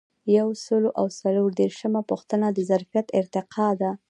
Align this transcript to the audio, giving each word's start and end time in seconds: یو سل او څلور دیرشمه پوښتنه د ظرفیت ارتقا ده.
یو 0.37 0.49
سل 0.65 0.83
او 0.99 1.05
څلور 1.19 1.49
دیرشمه 1.59 2.01
پوښتنه 2.09 2.47
د 2.51 2.57
ظرفیت 2.69 3.07
ارتقا 3.19 3.67
ده. 3.81 3.91